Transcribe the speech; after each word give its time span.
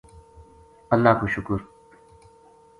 اللہ 0.93 1.13
کو 1.19 1.27
شکر 1.33 1.59